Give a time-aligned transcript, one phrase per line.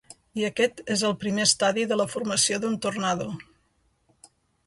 [0.41, 3.27] I aquest és el primer estadi de la formació d'un tornado.